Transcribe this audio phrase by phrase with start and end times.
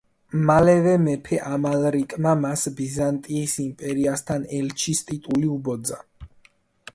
[0.51, 6.01] მალევე მეფე ამალრიკმა მას ბიზანტიის იმპერიასთან ელჩის ტიტული უბოძა.